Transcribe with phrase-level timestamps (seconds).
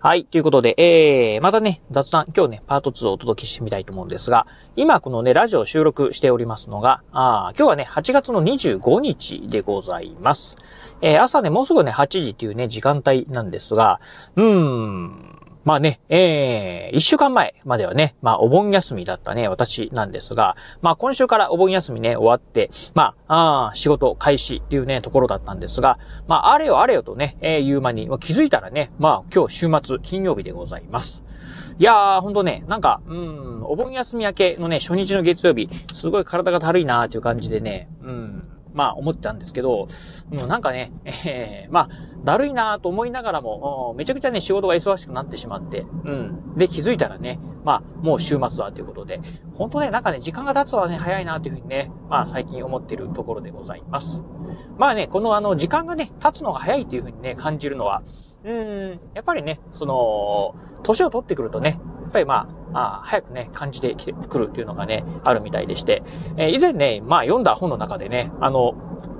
[0.00, 0.26] はい。
[0.26, 10.56] ということで、えー、またね、雑談、今日ね、パート2をお届けしてみたいと思うんですが、今このね、ラジオを収録しておりますのが、あ今日はね、8月の25日でございます。
[11.00, 14.00] えー、朝ね、もうすぐね、8時っていうね、時間帯なんですが、
[14.36, 15.37] うーん、
[15.68, 31.22] まあね、えー、一週間前まではね、まあお盆休みだったね、私なんですが、まあ今週からお盆休みね、終わって、まあ、あ仕事開始っていうね、ところだったんですが、まああれよあれよとね、えー、言う間に、まあ、気づいたらね、まあ今日週末、金曜日でございます。
[31.78, 38.27] いやー、ほんとね、なんか、うん、お盆休み明けのね、初日の月曜日、すごい体がだるいなーっていう感じでね、うん、
[38.78, 39.88] まあ思ったんですけど、
[40.30, 40.92] もうなんかね、
[41.26, 41.88] えー、まあ、
[42.22, 46.54] だるいなと思いながらも、めちゃくちゃね、仕事が忙しくなってしまって、うん。
[46.54, 49.20] で、気づいたらね、まあ、もう週末だということで、
[49.54, 54.22] 本当ね、なんかね、時間が経つのはね、早いなというふうにね、まあ最近思ってるところでございます。
[54.76, 58.04] まあね、このあの、時間がね、経つのが早いというふうにね、感じるのは、
[58.44, 60.54] うん、やっぱりね、その、
[60.84, 66.02] 年を取ってくるとね、っぱりまあ、あ早くね、感じてきてくるっていうのがね、あるみたいでして、
[66.36, 68.74] えー、以前ね、まあ読んだ本の中でね、あの、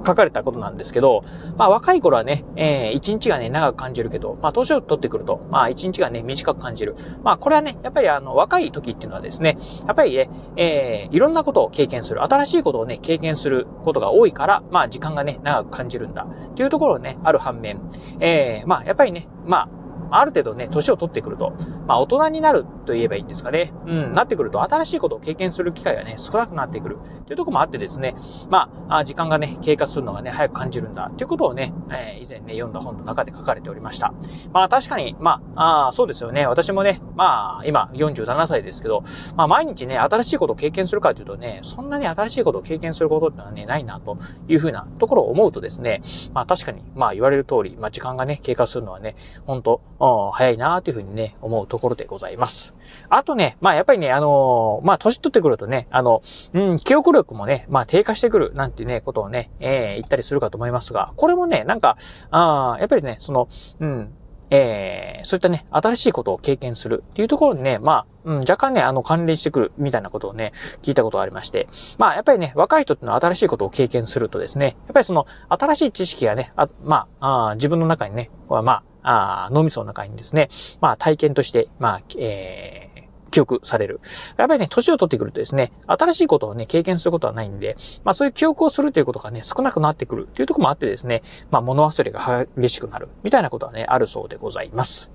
[0.06, 1.22] 書かれたことなんですけど、
[1.56, 6.94] まあ若い頃はね、えー、一日がね、長く感じるけど、まあ年を取ってくると、まあ一日がね、短く感じる。
[7.22, 16.26] まあこれはね、やっぱりあの、若い時っていうのはですね、やっぱりね、えー、いろんなことを経験する、新しいことをね、経験することが多いから、まあ時間がね、長く感じるんだ。
[16.50, 17.80] っていうところね、ある反面、
[18.20, 19.68] えー、まあやっぱりね、まあ、
[20.10, 21.54] ある程度ね、年を取ってくると、
[21.86, 23.72] まあ大人になると言えばいいんですかね。
[23.86, 26.98] うん、なってくると新しいことを経験する機会がね、少なくなってくる。
[27.26, 28.14] というとこもあってですね、
[28.48, 31.10] まあ、時間がね、経過するのがね、早く感じるんだ。
[31.16, 34.14] ということをね、えー、以前ね、読んだ本の中で書かれておりました。
[34.52, 36.46] まあ確かに、まあ、あそうですよね。
[36.46, 39.02] 私もね、まあ、今47歳ですけど、
[39.36, 44.18] まあ毎日ね、新しいことを経験するかというとね、そんなに新しいことを経験することってのはね、ないな、と
[44.48, 46.00] いうふうなところを思うとですね、
[46.32, 49.16] まあ確かに、まあ言われる通り、まあ時間がね、経過するのはね、
[49.46, 52.74] 本当早いなというふうにね、思うところでございます。
[53.08, 56.22] あとね、まあやっぱりね、あのー、まあ年取ってくるとね、あの、
[56.54, 61.96] うん、記憶力もね、まあ低下してくるなんてね、ことをね、えー、言ったりするかと思いますが、これもね、なんか、
[62.30, 63.48] ああやっぱりね、その、
[63.80, 64.14] うん、
[64.50, 71.68] えー、そういったね、新しいことを経験するっていうところにね、まあ、うん、若干ね、あの、関連してくるみたいなことをね、聞いたことがありまして。
[71.98, 80.48] まあ、やっぱりね、若い人ってのは新しいことを経験するとですね、やっぱりその、新しい知識がね、あまあ、あ自分の中にね、まあ、あ脳みその中にですね、
[80.80, 84.00] まあ体験として、まあ、えー、記憶される。
[84.36, 95.10] やっぱりね、年を取ってくるとですね、新しいことをね、経験することはないんで、まあそういう記憶をするということがね、少なくなってくるっていうとこもあってですね、まあ物忘れが激しくなる、みたいなことはね、あるそうでございます。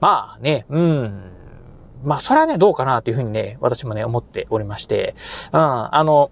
[0.00, 1.32] まあね、うん。
[2.04, 5.14] まあそれはね、どうかなというふうにね、私もね、思っておりまして、
[5.52, 6.30] うん、あの、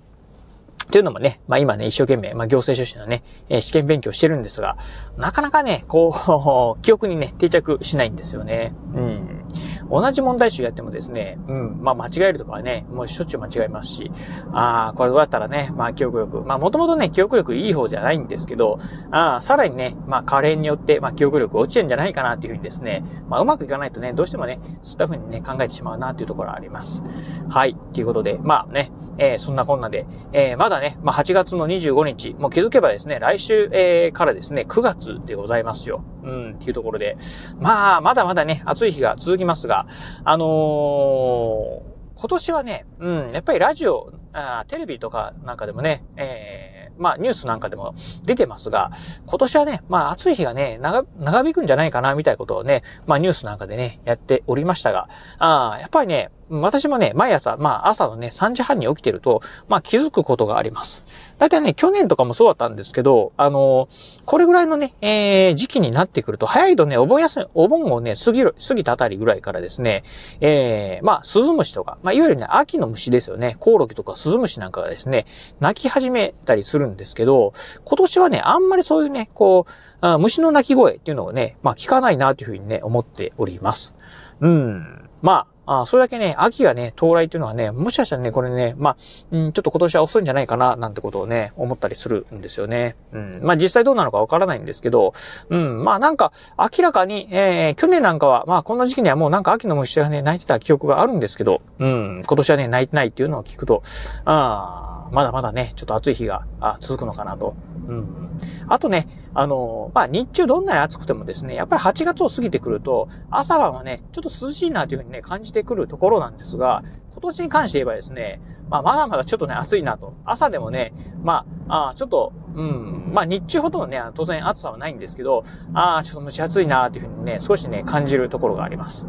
[0.91, 4.77] というのもね、まあ今ね、一生懸命、まあ行政書士のね、えー、試験勉強してるんですが、
[5.17, 8.73] なかなかね、こう、 記憶にね、定着しないんですよね。
[8.95, 9.45] うん。
[9.91, 14.11] 同じ問題集やってもですね、うん、まあ間違えるとかはね、もうしょっちゅう間違えますし、
[14.53, 18.79] ああ、これどうやったらね、まあ記憶力、まあもともとね、記憶力いい方じゃないんですけど、
[19.11, 27.03] ああ、さらにね、まあ加齢によって、まあ記憶力落ちてんじゃないかなっていうふうにですね、まあうまくいかないとね、どうしてもね、そういったふうにね、考えてしまうなっていうところはあります。
[27.49, 36.05] はい、ということで、まあね、えー、そんなこんなで、えー、まだね、まあ8月の25日、もう気づけばですね、来週、えー、からですね、9月でございますよ。
[36.23, 37.17] うん、っていうところで、
[37.59, 39.87] まあ、まだまだね、暑い日が続きますが、
[40.25, 47.95] あのー、今年はね、うん、やっぱりラジオ、あテレビとかなんかでもね、えー、まあニュースなんかでも
[48.25, 48.93] 出てますが、
[49.27, 55.09] 今年はね、まあ暑い日がね、長、長引くんじゃないかな、みたいなことをね、まあニュースなんかでね、やっておりましたが、
[55.39, 61.05] あやっぱりね、私もね、毎朝、まあ朝のね、3時半に起きてると、まあ気づくことがあります。
[61.39, 70.05] だいたいね、去年とかもそうだったんですけど、あのー、これぐらいのね、えー、時期になってくると、早いとね、お盆休み、お盆をね、過ぎる、過ぎたあたりぐらいからですね、
[70.43, 75.27] えー、まあ、スズムシとか、まあ、いわゆるね、秋の虫ですよね、コオロギとかスズムシなんかがですね、
[75.61, 77.55] 鳴き始めたりするんですけど、
[77.85, 79.65] 今年はね、あんまりそういうね、こ
[80.03, 83.95] う、虫の鳴き声っていうのをね、まあ、聞かないなというふうにね、思っております。
[84.41, 85.09] うん。
[85.23, 88.97] まあ、あそれだけね、秋がね、到来っていうのはね、もしかしたらね、これね、まあ、
[89.31, 92.97] うん、ちょっと今年は遅いんじゃないかな、なんてことをね、思ったりするんですよね。
[93.13, 93.41] うん。
[93.41, 95.15] まあ実際どうなのかわからないんですけど、
[95.49, 103.85] うん、まあなんか、明らかに、えー、去年なんかは、まあこの時期にはもうなんか秋の虫がね、泣いてた記憶があるんですけど、うん、今年はね、泣いてないっていうのを聞くと、
[104.25, 107.55] ああまだまだね、ちょっと暑い日があ続くのかなと。
[107.89, 108.41] うん。
[108.69, 120.15] あとね、あの、まあ、日中どんなに暑くてもですね、やっぱり8月を過ぎてくると、朝晩はね、ちょっと涼しいなというふうにね、感じててくるところなんですが、今年に関して言えばですね、まあ、まだまだちょっとね、暑いなと。
[120.25, 120.93] 朝でもね、
[121.23, 129.07] まあ、あちょっと、うん、まあ、日中ほどね、当然暑さはないんですけど、ああ、ちょっと蒸し暑いなーっていうふうにね、少しね、感じるところがあります。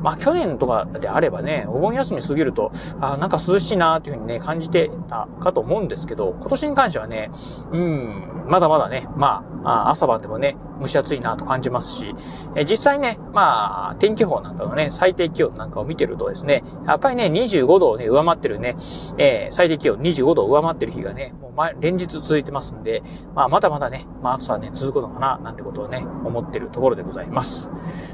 [0.00, 2.70] まあ、去年とかであればね、お盆休み過ぎると、
[3.00, 7.30] あなんか涼しいなーっていうふうにね、感じてたかと思うんですけど、今年に関してはね、
[7.72, 12.14] うん、まだまだね、まあ、朝晩でもね、蒸し暑いなと感じますし、
[12.54, 18.76] え実際ね、まあ、天気予報なんかのね、最低気温なんかを見てるとですね、やっぱりね、25度をね、上回ってるね、
[19.18, 23.02] えー、最低気温25度を上回ってる日がね、もう、連日日続いてますんで、
[23.34, 27.70] まあ、まだまだね、まあ、暑さはね、続くのかな、なんてことをね、思ってるところでございます。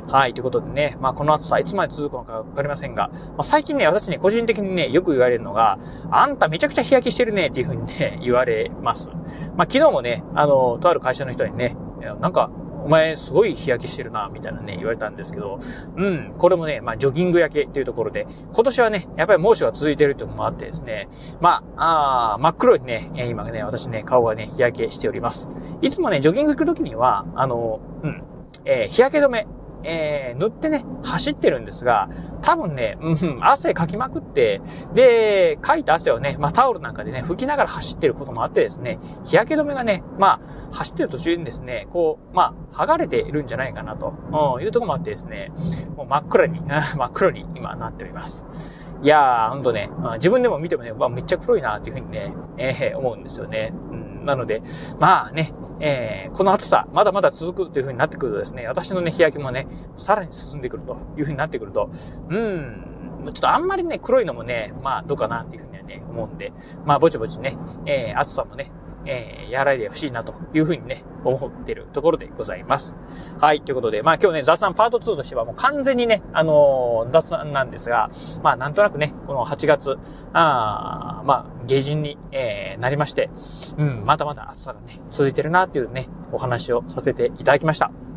[0.09, 5.79] はい、ということでね、まあ、この暑さいつまで続くのかわかりませんが、まあ、最近ね、私ね、個人的にね、よく言われるのが、
[6.11, 9.11] あんためちゃくちゃ日焼けしてるね、っていうふうにね、言われます。
[9.57, 11.77] まあ、昨日もね、あの、とある会社の人にね、
[12.21, 12.51] なんか、
[12.85, 15.61] お前すごい日焼けしてるな、みたいなね、言われたんですけど、
[15.97, 21.09] うん、これもね、まあ、ジョギング焼けというところで、今年はね、やっぱり猛暑が続いてるっていうのもあってですね、
[21.41, 25.49] まあ、あ真っ黒にね、今ね、私ね、顔がね、日焼けしております。
[25.83, 28.23] いつもね、ジョギング行くときには、あの、うん、
[28.65, 29.47] えー、日焼け止め、
[29.83, 32.09] えー、塗ってね、走ってるんですが、
[32.43, 34.61] 多分ね、うん、汗かきまくって、
[34.95, 44.15] で、かいた汗をね、まあタオルなんかでね、拭きながら走ってることもあってですね、日焼け止めがね、まあ、走ってる途中にですね、こう、まあ、剥がれているんじゃないかなと、
[44.57, 45.53] うん、いうとこもあってですね、
[45.97, 48.45] もう真っ暗に、 真っ黒に今なっております。
[49.03, 53.73] いやー、ほんとね、自分でも見てもね、わ、めっちゃ黒いなっていうふうにね、えー、思うんですよね。
[53.91, 54.61] うん、なので、
[54.99, 59.67] まあね、えー、この暑さ、まだまだ続くという風になってくるとですね、私のね、日焼けもね、
[59.97, 61.91] さらに進んでくるという風になってくると、
[62.29, 62.85] うん、
[63.27, 66.53] ちょっとあんまりね、黒いのもね、まあ、どうかなっていう風にはね、思うんで、
[66.85, 67.57] まあ、ぼちぼちね、
[67.87, 68.71] えー、暑さもね、
[69.07, 72.95] えー、やられてほしいなというふうにね、思ってるところでございます。
[73.39, 78.11] はい、ということで、まあ今日ね、雑談パート2としてはもう完全にね、あのー、雑談なんですが、
[78.43, 79.99] まあなんとなくね、この8月、
[80.33, 83.31] あまあ、下旬に、えー、なりまして、
[83.79, 88.10] うん、まだまだ暑さがね、続いてるなっていうね、お話をさせていただきました。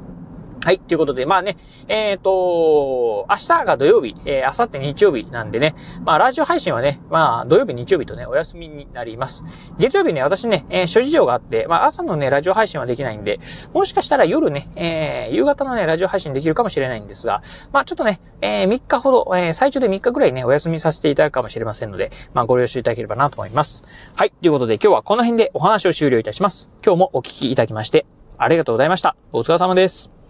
[0.63, 0.80] はい。
[0.80, 1.57] ということで、まあね、
[1.89, 5.75] えっ、ー、と、明日が土曜日、えー、明後日日曜日なんでね、
[6.06, 9.44] まあラジオ配信はね、まあ土曜日日曜日とね、お休みになります。
[9.77, 13.42] 月曜日ね、私ね、えー、諸事情があって、まあ朝のね、ラジオ配信はできないんで、
[13.74, 17.44] もしかしたら夜ね、えー、夕方のね、ラジオ配信できるかもしれないんですが、
[17.74, 23.83] まあちょっとね、えー、3日ほど、えー、最長で3日ぐらいね、お休みさせていただくかもしれませんので、まあご了承いただければなと思います。
[24.15, 24.31] はい。
[24.31, 26.69] ということで、今日はこの辺でお話を終了いたします。
[26.86, 28.06] 今日もお聞きいただきまして、
[28.38, 29.18] ありがとうございました。
[29.33, 30.22] お疲れ様です。